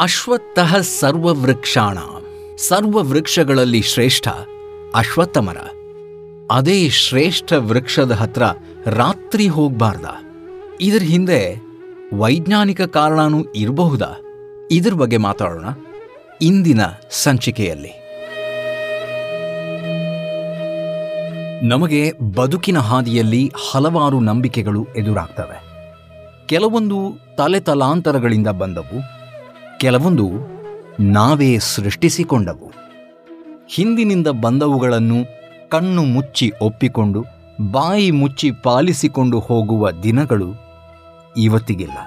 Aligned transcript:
ಅಶ್ವತ್ಥಃ 0.00 0.80
ಸರ್ವವೃಕ್ಷಾಣ. 0.80 1.98
ಸರ್ವವೃಕ್ಷಗಳಲ್ಲಿ 2.58 3.82
ಶ್ರೇಷ್ಠ 3.82 4.28
ಅಶ್ವತ್ಥ 4.94 5.38
ಮರ 5.38 5.56
ಅದೇ 6.50 6.88
ಶ್ರೇಷ್ಠ 6.88 7.52
ವೃಕ್ಷದ 7.52 8.10
ಹತ್ರ 8.12 8.42
ರಾತ್ರಿ 8.86 9.48
ಹೋಗಬಾರ್ದ. 9.48 10.04
ಇದರ 10.80 11.02
ಹಿಂದೆ 11.02 11.56
ವೈಜ್ಞಾನಿಕ 12.14 12.82
ಕಾರಣನೂ 12.82 13.44
ಇರಬಹುದಾ? 13.56 14.20
ಇದ್ರ 14.70 14.94
ಬಗ್ಗೆ 14.94 15.16
ಮಾತಾಡೋಣ 15.16 15.64
ಇಂದಿನ 16.42 16.80
ಸಂಚಿಕೆಯಲ್ಲಿ. 17.10 17.92
ನಮಗೆ 21.66 22.12
ಬದುಕಿನ 22.34 22.78
ಹಾದಿಯಲ್ಲಿ 22.78 23.52
ಹಲವಾರು 23.70 24.20
ನಂಬಿಕೆಗಳು 24.20 24.86
ಎದುರಾಗ್ತವೆ. 24.96 25.62
ಕೆಲವೊಂದು 26.46 27.18
ತಲೆತಲಾಂತರಗಳಿಂದ 27.36 28.48
ಬಂದವು. 28.48 29.19
ಕೆಲವೊಂದು 29.80 30.30
ನಾವೇ 31.00 31.58
ಸೃಷ್ಟಿಸಿಕೊಂಡವು. 31.58 32.72
ಹಿಂದಿನಿಂದ 33.68 34.28
ಬಂದವುಗಳನ್ನು 34.28 35.24
ಕಣ್ಣು 35.68 36.04
ಮುಚ್ಚಿ 36.04 36.52
ಒಪ್ಪಿಕೊಂಡು, 36.62 37.24
ಬಾಯಿ 37.70 38.10
ಮುಚ್ಚಿ 38.10 38.50
ಪಾಲಿಸಿಕೊಂಡು 38.50 39.38
ಹೋಗುವ 39.38 39.90
ದಿನಗಳು 39.90 40.48
ಇವತ್ತಿಗಿಲ್ಲ. 41.36 41.98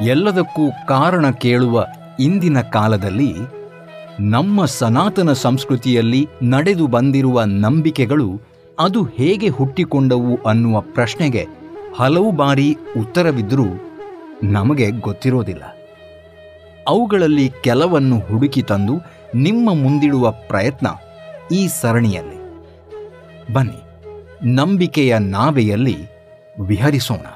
ಎಲ್ಲದಕ್ಕೂ 0.00 0.70
ಕಾರಣ 0.86 1.30
ಕೇಳುವ 1.30 1.86
ಇಂದಿನ 2.20 2.60
ಕಾಲದಲ್ಲಿ 2.60 3.34
ನಮ್ಮ 4.20 4.64
ಸನಾತನ 4.64 5.32
ಸಂಸ್ಕೃತಿಯಲ್ಲಿ 5.32 6.28
ನಡೆದು 6.42 6.86
ಬಂದಿರುವ 6.86 7.42
ನಂಬಿಕೆಗಳು 7.44 8.40
ಅದು 8.78 9.04
ಹೇಗೆ 9.04 9.48
ಹುಟ್ಟಿಕೊಂಡವು 9.48 10.38
ಅನ್ನುವ 10.48 10.80
ಪ್ರಶ್ನೆಗೆ 10.80 11.46
ಹಲವು 11.96 12.30
ಬಾರಿ 12.30 12.76
ಉತ್ತರವಿದ್ದರೂ 13.00 13.64
ನಮಗೆ 14.42 14.90
ಗೊತ್ತಿರೋದಿಲ್ಲ. 14.90 15.62
ಅವುಗಳಲ್ಲಿ 16.88 17.52
ಕೆಲವನ್ನು 17.62 18.18
ಹುಡುಕಿ 18.18 18.62
ತಂದು 18.62 18.92
ನಿಮ್ಮ 19.34 19.74
ಮುಂದಿಡುವ 19.74 20.30
ಪ್ರಯತ್ನ 20.30 20.86
ಈ 21.52 21.68
ಸರಣಿಯಲ್ಲಿ. 21.68 22.36
ಬನ್ನಿ, 23.52 23.82
ನಂಬಿಕೆಯ 24.54 25.18
ನಾವೆಯಲ್ಲಿ 25.18 25.96
ವಿಹರಿಸೋಣ. 26.60 27.26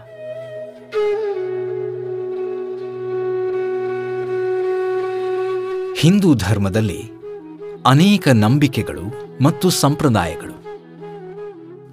ಹಿಂದೂ 5.97 6.35
ಧರ್ಮದಲ್ಲಿ 6.35 7.11
ಅನೇಕ 7.87 8.29
ನಂಬಿಕೆಗಳು 8.29 9.35
ಮತ್ತು 9.43 9.71
ಸಂಪ್ರದಾಯಗಳು. 9.71 10.61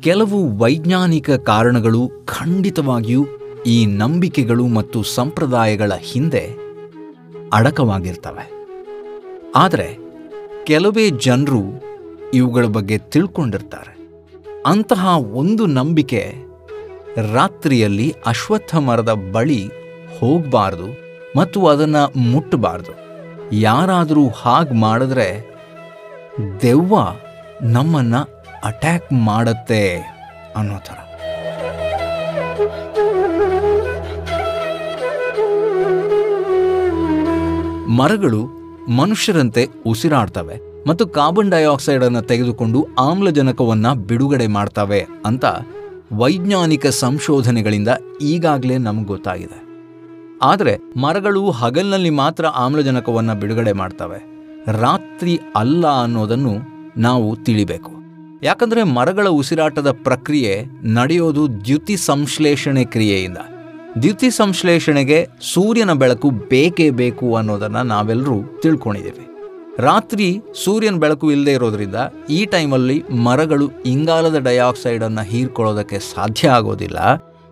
ಕೆಲವು 0.02 0.58
ವೈಜ್ಞಾನಿಕ 0.58 1.32
ಕಾರಣಗಳು 1.32 2.12
ಖಂಡಿತವಾಗಿಯೂ 2.26 3.28
ಈ 3.68 3.86
ನಂಬಿಕೆಗಳು 3.86 4.68
ಮತ್ತು 4.68 5.04
ಸಂಪ್ರದಾಯಗಳ 5.04 5.92
ಹಿಂದೆ 6.00 6.44
ಅಡಕವಾಗಿರ್ತವೆ. 7.54 8.52
ಆದರೆ 9.56 9.98
ಕೆಲವೇ 10.66 11.10
ಜನರು 11.10 11.62
ಇವುಗಳ 12.34 12.66
ಬಗ್ಗೆ 12.66 12.98
ತಿಳ್ಕೊಂಡಿರ್ತಾರೆ. 12.98 13.98
ಅಂತಹ 14.66 15.18
ಒಂದು 15.18 15.66
ನಂಬಿಕೆ 15.66 16.36
ರಾತ್ರಿಯಲ್ಲಿ 17.34 18.16
ಅಶ್ವತ್ಥ 18.26 18.76
ಮರದ 18.76 19.14
ಬಳಿ 19.14 19.62
ಹೋಗಬಾರ್ದು 20.20 20.88
ಮತ್ತು 21.36 21.68
ಅದನ್ನು 21.68 22.20
ಮುಟ್ಟಬಾರ್ದು. 22.20 22.94
ಯಾರಾದರೂ 23.56 24.30
ಹಾಗೆ 24.30 24.74
ಮಾಡಿದ್ರೆ 24.74 25.28
ದೆವ್ವ 26.62 26.96
ನಮ್ಮನ್ನು 27.62 28.22
ಅಟ್ಯಾಕ್ 28.64 29.14
ಮಾಡುತ್ತೆ 29.14 29.98
ಅನ್ನೋ 30.56 30.78
ಥರ. 30.78 31.07
ಮರಗಳು 37.90 38.46
ಮನುಷ್ಯರಂತೆ 38.92 39.70
ಉಸಿರಾಡ್ತವೆ 39.86 40.60
ಮತ್ತು 40.88 41.08
ಕಾರ್ಬನ್ 41.08 41.52
ಡೈಆಕ್ಸೈಡ್ 41.52 42.04
ಅನ್ನು 42.04 42.22
ತೆಗೆದುಕೊಂಡು 42.22 42.88
ಆಮ್ಲಜನಕವನ್ನ 43.00 43.94
ಬಿಡುಗಡೆ 43.94 44.48
ಮಾಡ್ತವೆ 44.48 45.08
ಅಂತ 45.26 45.46
ವೈಜ್ಞಾನಿಕ 46.12 46.88
ಸಂಶೋಧನೆಗಳಿಂದ 46.88 47.88
ಈಗಾಗಲೇ 48.22 48.78
ನಮ್ಗೆ 48.78 49.06
ಗೊತ್ತಾಗಿದೆ. 49.06 49.68
ಆದರೆ 50.42 50.78
ಮರಗಳು 51.00 51.52
ಹಗಲಿನಲ್ಲಿ 51.52 52.10
ಮಾತ್ರ 52.10 52.46
ಆಮ್ಲಜನಕವನ್ನು 52.46 53.40
ಬಿಡುಗಡೆ 53.40 53.72
ಮಾಡ್ತವೆ. 53.72 54.24
ರಾತ್ರಿ 54.80 55.40
ಅಲ್ಲ 55.56 55.88
ಅನ್ನೋದನ್ನು 55.88 56.54
ನಾವು 56.98 57.36
ತಿಳಿಬೇಕು. 57.36 57.92
ಯಾಕಂದರೆ 58.44 58.84
ಮರಗಳ 58.84 59.28
ಉಸಿರಾಟದ 59.28 59.92
ಪ್ರಕ್ರಿಯೆ 59.92 60.66
ನಡೆಯೋದು 60.84 61.66
ದ್ಯುತಿ 61.66 61.98
ಸಂಶ್ಲೇಷಣೆ 61.98 62.86
ಕ್ರಿಯೆಯಿಂದ. 62.86 63.38
ದ್ಯುತಿ 64.02 64.30
ಸಂಶ್ಲೇಷಣೆಗೆ 64.30 65.28
ಸೂರ್ಯನ 65.54 65.94
ಬೆಳಕು 65.94 66.30
ಬೇಕೇ 66.30 66.90
ಬೇಕು 66.90 67.36
ಅನ್ನೋದನ್ನು 67.36 67.84
ನಾವೆಲ್ಲರೂ 67.84 68.60
ತಿಳ್ಕೊಂಡಿದ್ದೀವಿ. 68.62 69.26
ರಾತ್ರಿ 69.80 70.42
ಸೂರ್ಯನ 70.64 70.96
ಬೆಳಕು 70.96 71.32
ಇಲ್ಲದೆ 71.32 71.52
ಇರೋದ್ರಿಂದ 71.52 71.96
ಈ 72.30 72.46
ಟೈಮಲ್ಲಿ 72.46 73.04
ಮರಗಳು 73.26 73.72
ಇಂಗಾಲದ 73.86 74.38
ಡೈಆಕ್ಸೈಡನ್ನು 74.38 75.24
ಹೀರ್ಕೊಳ್ಳೋದಕ್ಕೆ 75.24 76.00
ಸಾಧ್ಯ 76.00 76.50
ಆಗೋದಿಲ್ಲ. 76.50 77.00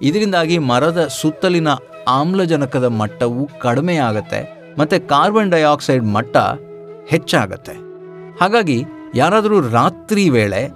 ಇದರಿಂದಾಗಿ 0.02 0.58
ಮರದ 0.58 1.08
ಸುತ್ತಲಿನ 1.22 1.68
ಆಮ್ಲಜನಕದ 2.08 2.84
ಮಟ್ಟವು 2.84 3.50
ಕಡಿಮೆ 3.60 3.96
ಆಗತ್ತೆ 3.96 4.42
ಮತ್ತು 4.80 5.08
ಕಾರ್ಬನ್ 5.08 5.52
ಡೈಆಕ್ಸೈಡ್ 5.52 6.06
ಮಟ್ಟ 6.06 6.38
ಹೆಚ್ಚಾಗತ್ತೆ. 7.08 7.76
ಹಾಗಾಗಿ 8.42 8.84
ಯಾರಾದರೂ 9.16 9.60
ರಾತ್ರಿ 9.70 10.30
ವೇಳೆ 10.30 10.70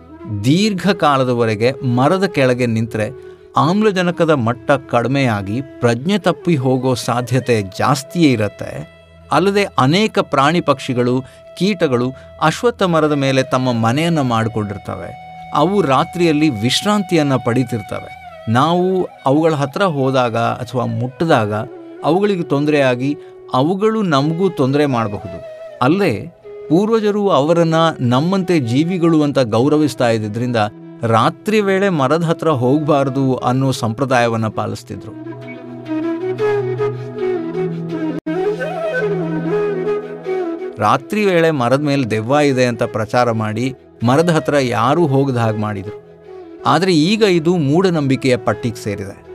ದೀರ್ಘಕಾಲದವರೆಗೆ 0.43 1.71
ಮರದ 1.95 2.23
ಕೆಳಗೆ 2.23 2.65
ನಿಂತರೆ 2.65 3.28
ಆಮ್ಲಜನಕದ 3.57 4.29
ಮಟ್ಟ 4.29 4.71
ಕಡಿಮೆಯಾಗಿ 4.71 5.61
ಪ್ರಜ್ಞೆ 5.61 6.17
ತಪ್ಪಿ 6.17 6.55
ಹೋಗೋ 6.55 6.93
ಸಾಧ್ಯತೆ 6.93 7.61
ಜಾಸ್ತಿಯೇ 7.61 8.31
ಇರುತ್ತೆ. 8.31 8.99
ಅಲ್ಲದೆ 9.31 9.63
ಅನೇಕ 9.63 10.19
ಪ್ರಾಣಿ 10.19 10.61
ಪಕ್ಷಿಗಳು, 10.61 11.23
ಕೀಟಗಳು 11.57 12.13
ಅಶ್ವತ್ಥ 12.41 12.83
ಮರದ 12.83 13.11
ಮೇಲೆ 13.11 13.43
ತಮ್ಮ 13.43 13.73
ಮನೆಯನ್ನು 13.73 14.23
ಮಾಡಿಕೊಂಡಿರ್ತವೆ. 14.23 15.29
ಅವು 15.55 15.81
ರಾತ್ರಿಯಲ್ಲಿ 15.81 16.49
ವಿಶ್ರಾಂತಿಯನ್ನು 16.49 17.45
ಪಡೀತಿರ್ತವೆ. 17.45 18.19
ನಾವು 18.49 19.07
ಅವುಗಳ 19.25 19.53
ಹತ್ರ 19.53 19.83
ಹೋದಾಗ 19.83 20.37
ಅಥವಾ 20.37 20.85
ಮುಟ್ಟಿದಾಗ 20.85 21.53
ಅವುಗಳಿಗೆ 22.03 22.43
ತೊಂದರೆಯಾಗಿ 22.43 23.17
ಅವುಗಳು 23.53 24.01
ನಮಗೂ 24.01 24.49
ತೊಂದರೆ 24.49 24.85
ಮಾಡಬಹುದು. 24.85 25.43
ಅಲ್ಲೇ 25.81 26.27
ಪೂರ್ವಜರು 26.69 27.29
ಅವರನ್ನು 27.29 28.03
ನಮ್ಮಂತೆ 28.03 28.59
ಜೀವಿಗಳು 28.59 29.23
ಅಂತ 29.23 29.39
ಗೌರವಿಸ್ತಾ 29.39 30.09
ಇದ್ದಿದ್ದರಿಂದ 30.09 30.55
ರಾತ್ರಿ 31.03 31.61
ವೇಳೆ 31.61 31.89
ಮರದ 31.89 32.23
ಹತ್ರ 32.23 32.47
ಹೋಗಬಾರ್ದು 32.47 33.35
ಅನ್ನೋ 33.35 33.71
ಸಂಪ್ರದಾಯವನ್ನು 33.71 34.51
ಪಾಲಿಸ್ತಿದ್ರು. 34.51 35.11
ರಾತ್ರಿ 40.77 41.25
ವೇಳೆ 41.25 41.51
ಮರದ 41.51 41.79
ಮೇಲೆ 41.79 42.11
ದೆವ್ವ 42.11 42.35
ಇದೆ 42.35 42.65
ಅಂತ 42.65 42.83
ಪ್ರಚಾರ 42.83 43.31
ಮಾಡಿ 43.31 43.75
ಮರದ 44.03 44.29
ಹತ್ರ 44.29 44.55
ಯಾರೂ 44.61 45.07
ಹೋಗದ 45.07 45.37
ಹಾಗೆ 45.37 45.57
ಮಾಡಿದರು. 45.57 46.03
ಆದರೆ 46.65 46.95
ಈಗ 46.95 47.21
ಇದು 47.21 47.57
ಮೂಢನಂಬಿಕೆಯ 47.57 48.37
ಪಟ್ಟಿಗೆ 48.37 48.83
ಸೇರಿದೆ. 48.83 49.25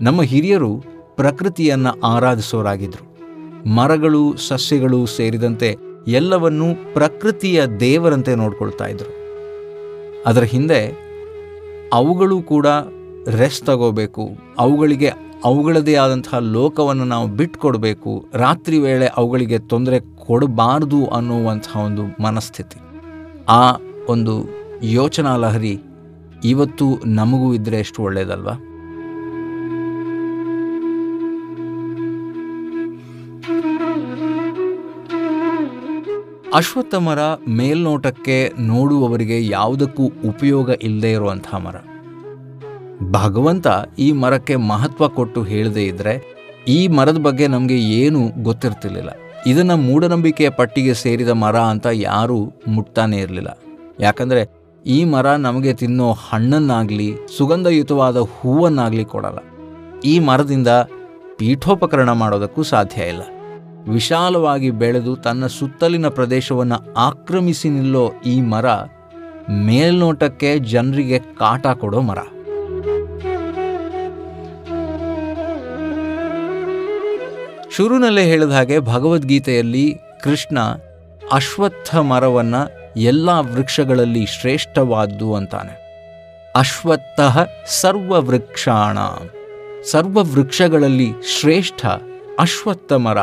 ನಮ್ಮ 0.00 0.22
ಹಿರಿಯರು 0.22 0.84
ಪ್ರಕೃತಿಯನ್ನು 1.16 2.00
ಆರಾಧಿಸೋರಾಗಿದ್ದರು 2.00 3.08
ಮರಗಳು, 3.68 4.36
ಸಸ್ಯಗಳು 4.36 5.06
ಸೇರಿದಂತೆ 5.06 5.76
ಎಲ್ಲವನ್ನೂ 6.08 6.74
ಪ್ರಕೃತಿಯ 6.74 7.66
ದೇವರಂತೆ 7.66 8.34
ನೋಡ್ಕೊಳ್ತಾ 8.34 8.86
ಇದ್ರು. 8.86 9.18
ಅದರ 10.26 10.42
ಹಿಂದೆ 10.42 11.07
ಅವುಗಳು 11.92 12.42
ಕೂಡ 12.42 12.66
ರೆಸ್ಟ್ 13.28 13.66
ತಗೋಬೇಕು. 13.66 14.30
ಅವುಗಳಿಗೆ 14.58 15.12
ಅವುಗಳದೇ 15.44 15.94
ಆದಂತಹ 15.94 16.38
ಲೋಕವನ್ನು 16.38 17.04
ನಾವು 17.04 17.28
ಬಿಟ್ಕೊಡ್ಬೇಕು. 17.28 18.28
ರಾತ್ರಿ 18.34 18.78
ವೇಳೆ 18.78 19.06
ಅವುಗಳಿಗೆ 19.06 19.58
ತೊಂದರೆ 19.58 20.00
ಕೊಡಬಾರ್ದು 20.00 21.06
ಅನ್ನುವಂತಹ 21.06 21.76
ಒಂದು 21.76 22.22
ಮನಸ್ಥಿತಿ. 22.22 22.80
ಆ 23.48 23.72
ಒಂದು 24.08 24.48
ಯೋಚನಾ 24.82 25.36
ಲಹರಿ 25.36 25.80
ಇವತ್ತು 26.44 26.84
ನಮಗೂ 27.06 27.54
ಇದ್ದರೆ 27.54 27.78
ಎಷ್ಟು 27.78 28.02
ಒಳ್ಳೆಯದಲ್ವಾ 28.02 28.67
ಅಶ್ವತ್ಥ 36.54 36.94
ಮರ 36.94 37.18
ಮೇಲ್ನೋಟಕ್ಕೆ 37.48 38.52
ನೋಡುವವರಿಗೆ 38.60 39.46
ಯಾವುದಕ್ಕೂ 39.46 40.02
ಉಪಯೋಗ 40.04 40.70
ಇಲ್ಲದೆ 40.82 41.12
ಇರುವಂತಹ 41.12 41.56
ಮರ. 41.56 41.74
ಭಗವಂತ 43.10 43.66
ಈ 43.98 44.12
ಮರಕ್ಕೆ 44.12 44.56
ಮಹತ್ವ 44.56 45.08
ಕೊಟ್ಟು 45.08 45.42
ಹೇಳದೇ 45.42 45.84
ಇದ್ರೆ 45.84 46.34
ಈ 46.68 46.88
ಮರದ 46.88 47.18
ಬಗ್ಗೆ 47.18 47.46
ನಮಗೆ 47.46 47.78
ಏನು 47.78 48.42
ಗೊತ್ತಿರ್ತಿರ್ಲಿಲ್ಲ. 48.42 49.10
ಇದನ್ನು 49.46 49.76
ಮೂಢನಂಬಿಕೆಯ 49.76 50.50
ಪಟ್ಟಿಗೆ 50.50 50.94
ಸೇರಿದ 50.94 51.28
ಮರ 51.28 51.56
ಅಂತ 51.56 51.86
ಯಾರೂ 51.92 52.52
ಮುಟ್ತಾನೇ 52.68 53.16
ಇರಲಿಲ್ಲ. 53.16 53.58
ಯಾಕಂದರೆ 54.00 54.62
ಈ 54.86 55.04
ಮರ 55.04 55.34
ನಮಗೆ 55.34 55.74
ತಿನ್ನೋ 55.74 56.12
ಹಣ್ಣನ್ನಾಗಲಿ, 56.12 57.14
ಸುಗಂಧಯುತವಾದ 57.38 58.16
ಹೂವನ್ನಾಗಲಿ 58.16 59.04
ಕೊಡಲ್ಲ. 59.04 59.38
ಈ 60.00 60.18
ಮರದಿಂದ 60.18 60.68
ಪೀಠೋಪಕರಣ 61.36 62.12
ಮಾಡೋದಕ್ಕೂ 62.12 62.62
ಸಾಧ್ಯ 62.62 63.02
ಇಲ್ಲ. 63.02 63.20
ವಿಶಾಲವಾಗಿ 63.88 64.70
ಬೆಳೆದು 64.70 65.16
ತನ್ನ 65.16 65.46
ಸುತ್ತಲಿನ 65.46 66.08
ಪ್ರದೇಶವನ್ನು 66.08 66.94
ಆಕ್ರಮಿಸಿ 66.94 67.68
ನಿಲ್ಲೋ 67.68 68.12
ಈ 68.26 68.40
ಮರ 68.40 68.64
ಮೇಲ್ನೋಟಕ್ಕೆ 69.50 70.58
ಜನರಿಗೆ 70.58 71.18
ಕಾಟ 71.18 71.66
ಕೊಡೋ 71.66 72.00
ಮರ. 72.00 72.18
ಶುರುನಲ್ಲೇ 77.76 78.24
ಹೇಳಿದ 78.24 78.50
ಹಾಗೆ 78.50 78.80
ಭಗವದ್ಗೀತೆಯಲ್ಲಿ 78.80 79.94
ಕೃಷ್ಣ 80.22 80.60
ಅಶ್ವತ್ಥ 81.32 81.96
ಮರವನ್ನು 81.96 82.92
ಎಲ್ಲ 82.96 83.30
ವೃಕ್ಷಗಳಲ್ಲಿ 83.30 84.26
ಶ್ರೇಷ್ಠವಾದ್ದು 84.26 85.34
ಅಂತಾನೆ. 85.34 85.88
ಅಶ್ವತ್ಥ 86.56 87.20
ಸರ್ವವೃಕ್ಷಾಣ. 87.68 88.98
ಸರ್ವ 89.90 90.18
ವೃಕ್ಷಗಳಲ್ಲಿ 90.22 91.12
ಶ್ರೇಷ್ಠ 91.40 91.86
ಅಶ್ವತ್ಥ 92.38 92.92
ಮರ. 92.92 93.18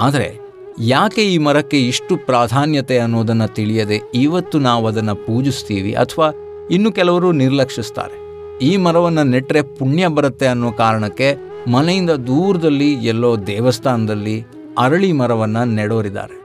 ಆದರೆ 0.00 0.38
ಯಾಕೆ 0.78 1.22
ಈ 1.24 1.38
ಮರಕ್ಕೆ 1.38 1.86
ಇಷ್ಟು 1.86 2.16
ಪ್ರಾಧಾನ್ಯತೆ 2.16 2.98
ಅನ್ನೋದನ್ನು 2.98 3.54
ತಿಳಿಯದೆ 3.54 4.00
ಇವತ್ತು 4.14 4.58
ನಾವು 4.58 4.86
ಅದನ್ನು 4.86 5.14
ಪೂಜಿಸ್ತೀವಿ 5.14 5.92
ಅಥವಾ 5.92 6.32
ಇನ್ನು 6.70 6.92
ಕೆಲವರು 6.92 7.32
ನಿರ್ಲಕ್ಷಿಸ್ತಾರೆ? 7.32 8.22
ಈ 8.62 8.76
ಮರವನ್ನು 8.76 9.22
ನೆಟ್ಟರೆ 9.22 9.62
ಪುಣ್ಯ 9.62 10.08
ಬರುತ್ತೆ 10.08 10.46
ಅನ್ನೋ 10.46 10.72
ಕಾರಣಕ್ಕೆ 10.72 11.34
ಮನೆಯಿಂದ 11.70 12.10
ದೂರದಲ್ಲಿ 12.10 12.92
ಎಲ್ಲೋ 12.92 13.36
ದೇವಸ್ಥಾನದಲ್ಲಿ 13.36 14.42
ಅರಳಿ 14.78 15.12
ಮರವನ್ನು 15.12 15.64
ನೆಡೋರಿದ್ದಾರೆ. 15.64 16.42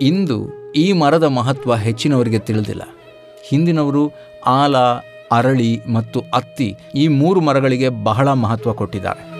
ಇಂದು 0.00 0.48
ಈ 0.72 0.92
ಮರದ 0.92 1.24
ಮಹತ್ವ 1.24 1.74
ಹೆಚ್ಚಿನವರಿಗೆ 1.74 2.38
ತಿಳಿದಿಲ್ಲ. 2.38 2.82
ಹಿಂದಿನವರು 3.48 4.12
ಆಲ, 4.46 4.76
ಅರಳಿ 5.32 5.80
ಮತ್ತು 5.92 6.20
ಅತ್ತಿ 6.20 6.76
ಈ 6.94 7.08
ಮೂರು 7.08 7.40
ಮರಗಳಿಗೆ 7.40 7.88
ಬಹಳ 7.88 8.32
ಮಹತ್ವ 8.32 8.72
ಕೊಟ್ಟಿದ್ದಾರೆ. 8.72 9.37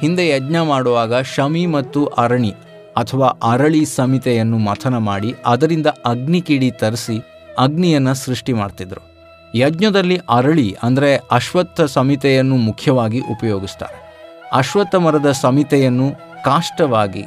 ಹಿಂದೆ 0.00 0.28
ಯಜ್ಞ 0.28 0.56
ಮಾಡುವಾಗ 0.62 1.14
ಶಮಿ 1.20 1.66
ಮತ್ತು 1.66 2.06
ಅರಣಿ 2.06 2.54
ಅಥವಾ 2.96 3.26
ಅರಳಿ 3.42 3.84
ಸಮಿತೆಯನ್ನು 3.84 4.58
ಮಥನ 4.58 4.96
ಮಾಡಿ 4.98 5.34
ಅದರಿಂದ 5.46 5.86
ಅಗ್ನಿ 5.86 6.40
ಕಿಡಿ 6.40 6.70
ತರಿಸಿ 6.70 7.16
ಅಗ್ನಿಯನ್ನು 7.58 8.14
ಸೃಷ್ಟಿ 8.14 8.52
ಮಾಡ್ತಿದ್ರು. 8.52 9.00
ಯಜ್ಞದಲ್ಲಿ 9.54 10.16
ಅರಳಿ 10.30 10.76
ಅಂದರೆ 10.82 11.20
ಅಶ್ವತ್ಥ 11.30 11.80
ಸಮಿತೆಯನ್ನು 11.80 12.56
ಮುಖ್ಯವಾಗಿ 12.56 13.20
ಉಪಯೋಗಿಸ್ತಾರೆ. 13.20 13.96
ಅಶ್ವತ್ಥ 14.52 14.94
ಮರದ 14.94 15.30
ಸಮಿತೆಯನ್ನು 15.32 16.08
ಕಾಷ್ಟವಾಗಿ 16.44 17.24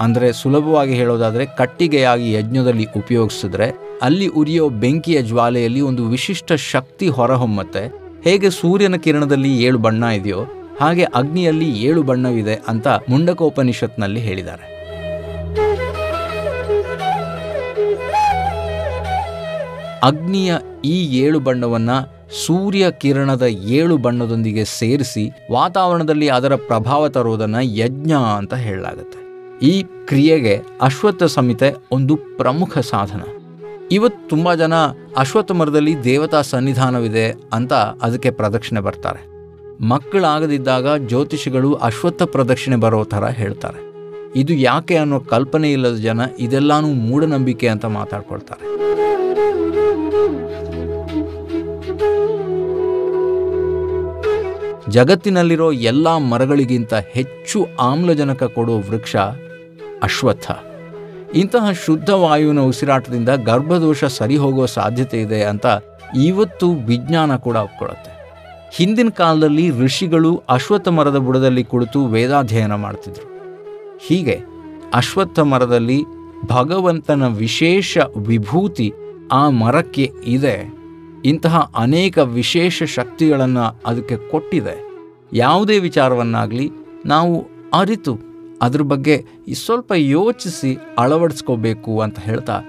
ಅಂದರೆ 0.00 0.32
ಸುಲಭವಾಗಿ 0.32 0.94
ಹೇಳೋದಾದರೆ 0.94 1.46
ಕಟ್ಟಿಗೆಯಾಗಿ 1.46 2.32
ಯಜ್ಞದಲ್ಲಿ 2.32 2.86
ಉಪಯೋಗಿಸಿದ್ರೆ 2.96 3.98
ಅಲ್ಲಿ 4.02 4.26
ಉರಿಯೋ 4.26 4.68
ಬೆಂಕಿಯ 4.68 5.22
ಜ್ವಾಲೆಯಲ್ಲಿ 5.22 5.80
ಒಂದು 5.80 6.08
ವಿಶಿಷ್ಟ 6.08 6.52
ಶಕ್ತಿ 6.52 7.08
ಹೊರಹೊಮ್ಮತ್ತೆ. 7.08 7.84
ಹೇಗೆ 8.24 8.50
ಸೂರ್ಯನ 8.50 8.96
ಕಿರಣದಲ್ಲಿ 8.96 9.62
ಏಳು 9.62 9.78
ಬಣ್ಣ 9.78 10.02
ಇದೆಯೋ 10.02 10.40
ಹಾಗೆ 10.80 11.04
ಅಗ್ನಿಯಲ್ಲಿ 11.04 11.68
ಏಳು 11.78 12.02
ಬಣ್ಣವಿದೆ 12.02 12.54
ಅಂತ 12.68 12.88
ಮುಂಡಕೋಪನಿಷತ್ನಲ್ಲಿ 12.88 14.20
ಹೇಳಿದ್ದಾರೆ. 14.20 14.76
ಅಗ್ನಿಯ 20.02 20.54
ಈ 20.84 21.20
ಏಳು 21.20 21.40
ಬಣ್ಣವನ್ನು 21.40 22.16
ಸೂರ್ಯ 22.46 22.86
ಕಿರಣದ 22.90 23.42
ಏಳು 23.78 23.96
ಬಣ್ಣದೊಂದಿಗೆ 23.96 24.64
ಸೇರಿಸಿ 24.64 25.30
ವಾತಾವರಣದಲ್ಲಿ 25.52 26.28
ಅದರ 26.28 26.54
ಪ್ರಭಾವ 26.54 27.08
ತರುವುದನ್ನು 27.08 27.62
ಯಜ್ಞ 27.62 28.12
ಅಂತ 28.12 28.54
ಹೇಳಲಾಗುತ್ತೆ. 28.54 29.18
ಈ 29.66 29.82
ಕ್ರಿಯೆಗೆ 29.82 30.62
ಅಶ್ವತ್ಥ 30.80 31.22
ಸಂಹಿತೆ 31.22 31.74
ಒಂದು 31.92 32.16
ಪ್ರಮುಖ 32.16 32.78
ಸಾಧನ. 32.78 33.22
ಇವತ್ತು 33.92 34.28
ತುಂಬ 34.28 34.54
ಜನ 34.54 34.74
ಅಶ್ವತ್ಥ 35.16 35.52
ಮರದಲ್ಲಿ 35.52 36.04
ದೇವತಾ 36.04 36.42
ಸನ್ನಿಧಾನವಿದೆ 36.42 37.34
ಅಂತ 37.52 37.72
ಅದಕ್ಕೆ 37.72 38.30
ಪ್ರದಕ್ಷಿಣೆ 38.30 38.80
ಬರ್ತಾರೆ. 38.80 39.35
ಮಕ್ಕಳಾಗದಿದ್ದಾಗ 39.80 40.96
ಜ್ಯೋತಿಷಿಗಳು 40.96 41.74
ಅಶ್ವತ್ಥ 41.74 42.22
ಪ್ರದಕ್ಷಿಣೆ 42.22 42.76
ಬರೋ 42.76 43.04
ಥರ 43.04 43.24
ಹೇಳ್ತಾರೆ. 43.24 43.86
ಇದು 44.36 44.52
ಯಾಕೆ 44.52 44.96
ಅನ್ನೋ 44.96 45.20
ಕಲ್ಪನೆ 45.20 45.72
ಇಲ್ಲದ 45.72 45.96
ಜನ 45.96 46.20
ಇದೆಲ್ಲಾನು 46.38 46.88
ಮೂಢನಂಬಿಕೆ 46.88 47.68
ಅಂತ 47.68 47.84
ಮಾತಾಡ್ಕೊಳ್ತಾರೆ. 47.84 48.76
ಜಗತ್ತಿನಲ್ಲಿರೋ 54.90 55.72
ಎಲ್ಲ 55.72 56.16
ಮರಗಳಿಗಿಂತ 56.16 56.94
ಹೆಚ್ಚು 56.94 57.66
ಆಮ್ಲಜನಕ 57.80 58.44
ಕೊಡೋ 58.44 58.78
ವೃಕ್ಷ 58.78 59.16
ಅಶ್ವತ್ಥ. 60.02 60.50
ಇಂತಹ 61.34 61.70
ಶುದ್ಧ 61.86 62.10
ವಾಯುವಿನ 62.10 62.60
ಉಸಿರಾಟದಿಂದ 62.60 63.28
ಗರ್ಭದೋಷ 63.28 64.04
ಸರಿ 64.04 64.36
ಹೋಗೋ 64.36 64.66
ಸಾಧ್ಯತೆ 64.66 65.20
ಇದೆ 65.20 65.44
ಅಂತ 65.44 65.66
ಇವತ್ತು 66.22 66.72
ವಿಜ್ಞಾನ 66.72 67.36
ಕೂಡ 67.36 67.56
ಒಪ್ಕೊಳ್ಳುತ್ತೆ 67.56 68.15
ಹಿಂದಿನ 68.76 69.08
ಕಾಲದಲ್ಲಿ 69.08 69.70
ಋಷಿಗಳು 69.70 70.42
ಅಶ್ವತ್ಥ 70.48 70.88
ಮರದ 70.88 71.16
ಬುಡದಲ್ಲಿ 71.16 71.64
ಕುಳಿತು 71.64 72.06
ವೇದಾಧ್ಯಯನ 72.06 72.74
ಮಾಡ್ತಿದ್ರು. 72.74 73.26
ಹೀಗೆ 74.00 74.40
ಅಶ್ವತ್ಥ 74.94 75.38
ಮರದಲ್ಲಿ 75.38 76.04
ಭಗವಂತನ 76.46 77.26
ವಿಶೇಷ 77.26 77.98
ವಿಭೂತಿ 78.16 78.92
ಆ 79.32 79.48
ಮರಕ್ಕೆ 79.48 80.12
ಇದೆ. 80.24 80.72
ಇಂತಹ 81.24 81.72
ಅನೇಕ 81.76 82.18
ವಿಶೇಷ 82.18 82.82
ಶಕ್ತಿಗಳನ್ನು 82.82 83.80
ಅದಕ್ಕೆ 83.86 84.16
ಕೊಟ್ಟಿದೆ. 84.16 84.76
ಯಾವುದೇ 85.32 85.78
ವಿಚಾರವನ್ನಾಗಲಿ 85.78 86.70
ನಾವು 87.06 87.46
ಅರಿತು 87.74 88.18
ಅದ್ರ 88.62 88.82
ಬಗ್ಗೆ 88.82 89.24
ಸ್ವಲ್ಪ 89.54 89.92
ಯೋಚಿಸಿ 89.96 90.78
ಅಳವಡಿಸ್ಕೋಬೇಕು 90.98 92.00
ಅಂತ 92.00 92.18
ಹೇಳ್ತಾ 92.18 92.62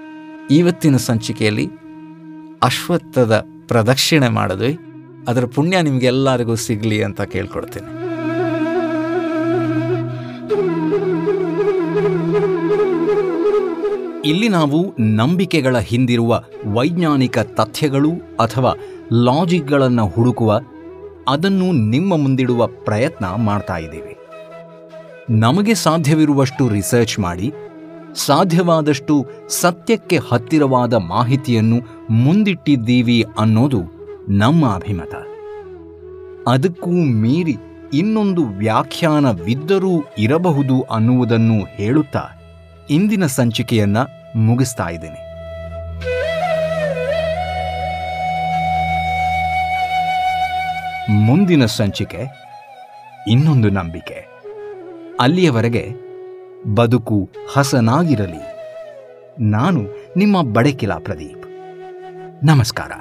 ಇವತ್ತಿನ 0.50 0.96
ಸಂಚಿಕೆಯಲ್ಲಿ 0.96 1.68
ಅಶ್ವತ್ಥದ 2.62 3.44
ಪ್ರದಕ್ಷಿಣೆ 3.68 4.28
ಮಾಡಿದ್ವಿ. 4.28 4.78
ಅದರ 5.28 5.44
ಪುಣ್ಯ 5.44 5.82
ನಿಮಗೆಲ್ಲರಿಗೂ 5.82 6.54
ಸಿಗಲಿ 6.54 7.02
ಅಂತ 7.02 7.20
ಕೇಳ್ಕೊಡ್ತೀನಿ. 7.20 7.88
ಇಲ್ಲಿ 14.24 14.48
ನಾವು 14.48 14.78
ನಂಬಿಕೆಗಳ 14.98 15.76
ಹಿಂದಿರುವ 15.78 16.42
ವೈಜ್ಞಾನಿಕ 16.66 17.38
ತಥ್ಯಗಳು 17.38 18.10
ಅಥವಾ 18.40 18.72
ಲಾಜಿಕ್ಗಳನ್ನು 19.26 20.06
ಹುಡುಕುವ, 20.06 20.60
ಅದನ್ನು 21.28 21.72
ನಿಮ್ಮ 21.72 22.16
ಮುಂದಿಡುವ 22.16 22.66
ಪ್ರಯತ್ನ 22.66 23.24
ಮಾಡ್ತಾ 23.36 23.76
ಇದ್ದೀವಿ. 23.76 24.14
ನಮಗೆ 25.30 25.74
ಸಾಧ್ಯವಿರುವಷ್ಟು 25.74 26.68
ರಿಸರ್ಚ್ 26.68 27.18
ಮಾಡಿ, 27.18 27.48
ಸಾಧ್ಯವಾದಷ್ಟು 28.26 29.14
ಸತ್ಯಕ್ಕೆ 29.48 30.18
ಹತ್ತಿರವಾದ 30.30 30.94
ಮಾಹಿತಿಯನ್ನು 30.94 31.78
ಮುಂದಿಟ್ಟಿದ್ದೀವಿ 32.10 33.24
ಅನ್ನೋದು 33.38 33.97
ನಮ್ಮ 34.30 34.74
ಅಭಿಮತ. 34.74 35.14
ಅದಕ್ಕೂ 36.48 36.90
ಮೀರಿ 36.90 37.56
ಇನ್ನೊಂದು 37.92 38.46
ವ್ಯಾಖ್ಯಾನವಿದ್ದರೂ 38.46 40.04
ಇರಬಹುದು 40.18 40.82
ಅನ್ನುವುದನ್ನು 40.82 41.64
ಹೇಳುತ್ತಾ 41.64 42.24
ಇಂದಿನ 42.90 43.26
ಸಂಚಿಕೆಯನ್ನ 43.26 43.96
ಮುಗಿಸ್ತಾ 44.36 44.88
ಇದ್ದೇನೆ. 44.88 45.28
ಮುಂದಿನ 51.10 51.66
ಸಂಚಿಕೆ 51.66 52.24
ಇನ್ನೊಂದು 53.28 53.70
ನಂಬಿಕೆ. 53.70 54.28
ಅಲ್ಲಿಯವರೆಗೆ 55.20 55.90
ಬದುಕು 56.74 57.30
ಹಸನಾಗಿರಲಿ. 57.52 58.42
ನಾನು 59.40 60.12
ನಿಮ್ಮ 60.16 60.42
ಬಡಕಿಲಾ 60.42 60.98
ಪ್ರದೀಪ್. 60.98 61.48
ನಮಸ್ಕಾರ. 62.44 62.92